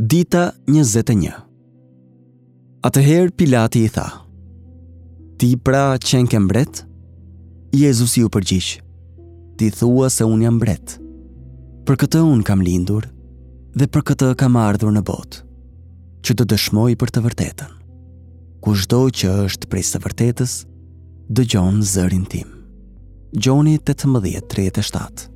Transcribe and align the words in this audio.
Dita 0.00 0.54
21 0.66 1.32
Atëherë 2.86 3.32
Pilati 3.34 3.80
i 3.82 3.86
tha 3.90 4.04
Ti 5.42 5.48
pra 5.58 5.96
qenë 5.98 6.28
ke 6.30 6.38
mbret? 6.38 6.84
Jezus 7.74 8.14
ju 8.20 8.28
përgjish 8.30 8.76
Ti 9.58 9.70
thua 9.74 10.06
se 10.14 10.22
unë 10.30 10.44
jam 10.46 10.54
mbret 10.60 10.92
Për 11.88 11.98
këtë 12.04 12.22
unë 12.30 12.46
kam 12.46 12.62
lindur 12.62 13.08
Dhe 13.74 13.88
për 13.90 14.06
këtë 14.12 14.28
kam 14.44 14.60
ardhur 14.62 14.94
në 14.94 15.02
bot 15.10 15.40
Që 16.22 16.38
të 16.38 16.46
dëshmoj 16.54 16.94
për 17.02 17.12
të 17.16 17.24
vërtetën 17.26 17.74
Ku 18.62 18.76
shdo 18.78 19.02
që 19.10 19.32
është 19.48 19.72
prej 19.74 19.82
së 19.90 20.02
vërtetës 20.06 20.56
Dë 21.26 21.48
gjonë 21.56 21.90
zërin 21.96 22.28
tim 22.36 22.54
Gjoni 23.34 23.74
18.37 23.82 25.26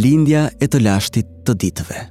Lindja 0.00 0.46
e 0.48 0.66
të 0.72 0.80
lashtit 0.88 1.36
të 1.44 1.58
ditëve 1.66 2.06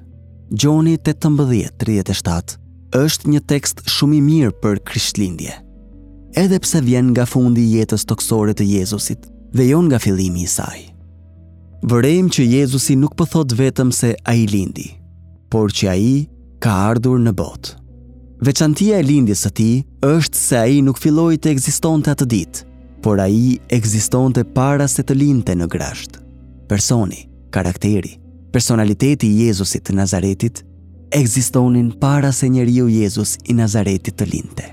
Gjoni 0.61 0.95
18.37 1.01 2.57
është 2.95 3.30
një 3.34 3.39
tekst 3.52 3.80
shumë 3.89 4.17
i 4.20 4.20
mirë 4.21 4.52
për 4.61 4.81
kryshtlindje, 4.85 5.55
Edhe 6.38 6.59
pse 6.61 6.77
vjen 6.85 7.09
nga 7.09 7.25
fundi 7.25 7.63
jetës 7.73 8.05
toksore 8.05 8.53
të 8.59 8.67
Jezusit 8.75 9.25
dhe 9.58 9.66
jon 9.71 9.89
nga 9.89 9.97
fillimi 10.03 10.44
i 10.45 10.49
saj. 10.53 10.84
Vërejmë 11.89 12.34
që 12.38 12.45
Jezusi 12.52 12.95
nuk 12.99 13.16
po 13.17 13.25
thot 13.25 13.55
vetëm 13.58 13.89
se 13.94 14.13
ai 14.30 14.44
lindi, 14.53 14.85
por 15.49 15.73
që 15.73 15.89
ai 15.89 16.16
ka 16.61 16.75
ardhur 16.94 17.17
në 17.25 17.33
botë. 17.41 17.73
Veçantia 18.45 19.02
e 19.02 19.08
lindjes 19.09 19.47
së 19.47 19.53
tij 19.58 19.75
është 20.05 20.44
se 20.45 20.61
ai 20.67 20.81
nuk 20.85 21.02
filloi 21.02 21.39
të 21.41 21.55
ekzistonte 21.58 22.13
atë 22.13 22.30
ditë, 22.35 22.66
por 23.02 23.17
ai 23.25 23.58
ekzistonte 23.81 24.45
para 24.53 24.85
se 24.88 25.02
të 25.02 25.17
linte 25.17 25.58
në 25.58 25.66
grasht. 25.73 26.20
Personi, 26.70 27.25
karakteri, 27.53 28.20
personaliteti 28.53 29.27
i 29.30 29.41
Jezusit 29.48 29.88
të 29.88 29.95
Nazaretit 29.98 30.59
ekzistonin 31.13 31.89
para 32.02 32.30
se 32.34 32.45
njeriu 32.49 32.85
Jezus 32.91 33.34
i 33.49 33.53
Nazaretit 33.57 34.19
të 34.19 34.28
linte. 34.30 34.67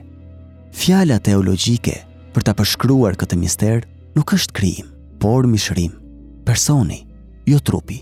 Fjala 0.77 1.17
teologjike 1.19 1.97
për 2.35 2.45
ta 2.47 2.55
përshkruar 2.59 3.17
këtë 3.21 3.39
mister 3.41 3.87
nuk 4.17 4.35
është 4.37 4.55
krijim, 4.57 4.87
por 5.21 5.49
mishrim. 5.49 5.97
Personi, 6.45 7.07
jo 7.49 7.59
trupi, 7.65 8.01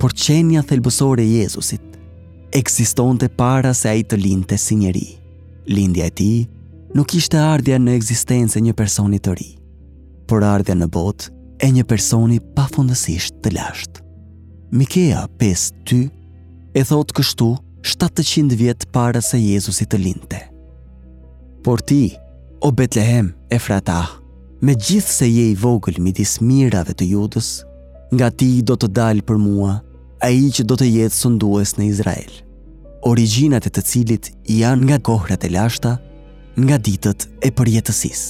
por 0.00 0.12
qenia 0.12 0.62
thelbësore 0.62 1.24
e 1.24 1.40
Jezusit 1.40 1.90
ekzistonte 2.54 3.26
para 3.32 3.72
se 3.74 3.88
ai 3.90 4.04
të 4.06 4.20
linte 4.20 4.58
si 4.60 4.76
njeri. 4.78 5.08
Lindja 5.66 6.06
e 6.06 6.14
tij 6.20 6.38
nuk 6.94 7.16
ishte 7.16 7.40
ardhja 7.40 7.80
në 7.80 7.96
ekzistencë 7.98 8.62
një 8.68 8.76
personi 8.78 9.18
të 9.24 9.34
ri, 9.40 9.48
por 10.28 10.44
ardhja 10.46 10.76
në 10.78 10.90
botë 10.98 11.32
e 11.64 11.72
një 11.74 11.84
personi 11.90 12.40
pafundësisht 12.58 13.40
të 13.42 13.54
lashtë. 13.58 14.03
Mikea 14.76 15.30
5.2 15.38 16.10
e 16.74 16.82
thot 16.82 17.12
kështu 17.14 17.46
700 17.86 18.56
vjetë 18.58 18.88
para 18.90 19.20
se 19.22 19.38
Jezusi 19.38 19.84
të 19.86 20.00
linte. 20.02 20.40
Por 21.62 21.78
ti, 21.78 22.08
o 22.58 22.72
Betlehem 22.74 23.28
e 23.54 23.60
frata, 23.62 24.00
me 24.60 24.74
gjithë 24.74 25.12
se 25.14 25.28
je 25.30 25.44
i 25.52 25.52
vogël 25.60 26.00
midis 26.02 26.32
mirave 26.42 26.90
të 26.98 27.06
judës, 27.12 27.52
nga 28.16 28.32
ti 28.42 28.48
do 28.66 28.74
të 28.74 28.90
dalë 28.98 29.22
për 29.30 29.38
mua, 29.44 29.76
a 30.18 30.32
i 30.34 30.42
që 30.50 30.66
do 30.66 30.74
të 30.82 30.90
jetë 30.90 31.20
sëndues 31.20 31.76
në 31.78 31.86
Izrael, 31.92 32.34
originat 33.12 33.70
e 33.70 33.74
të 33.78 33.86
cilit 33.92 34.32
janë 34.58 34.88
nga 34.90 34.98
kohrat 35.06 35.46
e 35.46 35.54
lashta, 35.54 35.94
nga 36.58 36.80
ditët 36.86 37.28
e 37.46 37.54
përjetësis. 37.54 38.26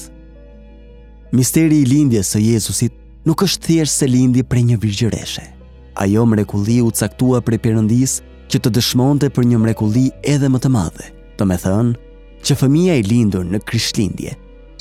Misteri 1.33 1.81
i 1.81 1.89
lindjes 1.95 2.37
së 2.37 2.45
Jezusit 2.51 3.01
nuk 3.25 3.49
është 3.49 3.69
thjesht 3.73 4.03
se 4.05 4.13
lindi 4.19 4.45
për 4.45 4.67
një 4.69 4.83
virgjëreshe 4.85 5.51
ajo 5.95 6.27
mrekulli 6.29 6.79
u 6.83 6.91
caktua 6.95 7.41
për 7.45 7.59
përëndis 7.63 8.19
që 8.51 8.61
të 8.63 8.73
dëshmonte 8.79 9.29
për 9.35 9.49
një 9.51 9.61
mrekulli 9.63 10.07
edhe 10.31 10.51
më 10.51 10.61
të 10.63 10.71
madhe, 10.75 11.09
të 11.39 11.47
me 11.49 11.59
thënë 11.63 12.41
që 12.45 12.57
fëmija 12.61 12.97
i 13.01 13.07
lindur 13.07 13.47
në 13.49 13.61
kryshlindje 13.69 14.35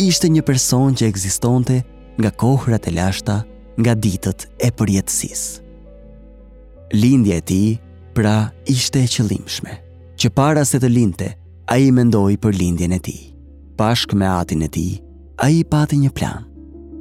ishte 0.03 0.29
një 0.33 0.43
person 0.47 0.95
që 0.97 1.07
egzistonte 1.07 1.81
nga 2.19 2.31
kohrat 2.43 2.89
e 2.89 2.95
lashta 2.97 3.39
nga 3.79 3.93
ditët 3.97 4.47
e 4.61 4.69
përjetësis. 4.77 5.41
Lindje 6.93 7.37
e 7.37 7.41
ti, 7.41 7.59
pra, 8.13 8.51
ishte 8.69 9.01
e 9.01 9.09
qëlimshme, 9.09 9.73
që 10.19 10.29
para 10.33 10.61
se 10.65 10.77
të 10.77 10.89
linte, 10.93 11.31
a 11.73 11.77
i 11.81 11.87
mendoj 11.91 12.35
për 12.41 12.53
lindjen 12.57 12.93
e 12.93 12.99
ti. 13.01 13.15
Pashk 13.77 14.13
me 14.13 14.27
atin 14.29 14.61
e 14.67 14.69
ti, 14.69 14.85
a 15.41 15.49
i 15.49 15.63
pati 15.65 15.97
një 16.03 16.11
plan. 16.13 16.43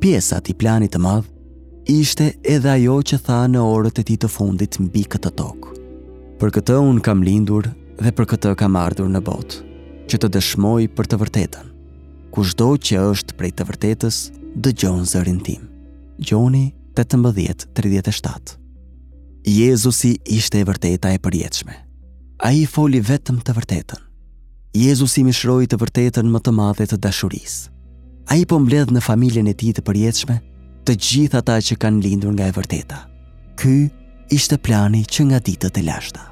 Pjesat 0.01 0.49
i 0.49 0.57
planit 0.57 0.95
të 0.97 1.01
madhë 1.05 1.42
ishte 1.89 2.33
edhe 2.47 2.69
ajo 2.71 3.01
që 3.03 3.19
tha 3.27 3.41
në 3.51 3.59
orët 3.59 3.99
e 3.99 4.05
ti 4.07 4.15
të 4.21 4.29
fundit 4.31 4.77
mbi 4.81 5.03
këtë 5.11 5.33
tokë. 5.35 5.73
Për 6.39 6.51
këtë 6.59 6.77
unë 6.79 7.03
kam 7.03 7.23
lindur 7.27 7.67
dhe 7.99 8.13
për 8.15 8.27
këtë 8.35 8.53
kam 8.59 8.77
ardhur 8.79 9.09
në 9.11 9.21
botë, 9.27 9.59
që 10.07 10.17
të 10.21 10.31
dëshmoj 10.35 10.87
për 10.97 11.09
të 11.11 11.19
vërtetën. 11.21 11.69
Kushdo 12.33 12.69
që 12.79 13.03
është 13.13 13.37
prej 13.37 13.51
të 13.59 13.67
vërtetës, 13.69 14.19
dë 14.63 14.71
gjonë 14.81 15.09
zërin 15.11 15.41
tim. 15.45 15.67
Gjoni 16.23 16.69
18.37 16.97 18.55
Jezusi 19.47 20.15
ishte 20.31 20.61
e 20.61 20.65
vërteta 20.69 21.11
e 21.11 21.19
përjetëshme. 21.19 21.75
A 22.47 22.51
i 22.55 22.63
foli 22.71 23.01
vetëm 23.03 23.41
të 23.43 23.55
vërtetën. 23.59 24.03
Jezusi 24.79 25.25
mishroj 25.27 25.67
të 25.69 25.79
vërtetën 25.83 26.29
më 26.33 26.41
të 26.47 26.55
madhe 26.55 26.87
të 26.87 26.99
dashurisë. 27.03 27.69
A 28.31 28.39
i 28.39 28.47
po 28.47 28.59
në 28.63 29.01
familjen 29.03 29.49
e 29.51 29.55
ti 29.59 29.73
të 29.75 29.83
përjetëshme, 29.83 30.37
të 30.87 30.95
gjithë 31.07 31.39
ata 31.43 31.57
që 31.69 31.77
kanë 31.85 32.03
lindur 32.07 32.35
nga 32.37 32.49
e 32.51 32.57
vërteta. 32.59 32.99
Ky 33.61 33.75
ishte 34.35 34.59
plani 34.59 35.05
që 35.07 35.29
nga 35.31 35.39
ditët 35.51 35.81
e 35.83 35.87
lashta. 35.89 36.32